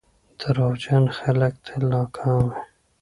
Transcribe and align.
•دروغجن 0.39 1.03
خلک 1.17 1.53
تل 1.65 1.81
ناکام 1.93 2.43
وي. 2.51 2.61